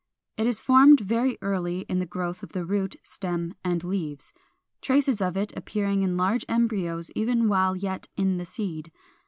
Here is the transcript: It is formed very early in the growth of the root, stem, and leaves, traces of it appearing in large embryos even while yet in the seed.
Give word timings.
It 0.35 0.47
is 0.47 0.59
formed 0.59 0.99
very 1.01 1.37
early 1.43 1.81
in 1.81 1.99
the 1.99 2.07
growth 2.07 2.41
of 2.41 2.53
the 2.53 2.65
root, 2.65 2.95
stem, 3.03 3.53
and 3.63 3.83
leaves, 3.83 4.33
traces 4.81 5.21
of 5.21 5.37
it 5.37 5.53
appearing 5.55 6.01
in 6.01 6.17
large 6.17 6.43
embryos 6.49 7.11
even 7.15 7.47
while 7.47 7.75
yet 7.75 8.07
in 8.17 8.37
the 8.39 8.45
seed. 8.45 8.91